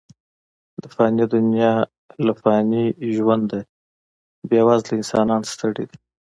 د 0.81 0.83
فاني 0.95 1.25
دنیا 1.35 1.73
له 2.25 2.33
فاني 2.41 2.85
ژونده، 3.15 3.59
بې 4.49 4.59
وزله 4.67 4.91
انسانان 4.99 5.41
ستړي 5.53 5.83
دي. 5.89 5.97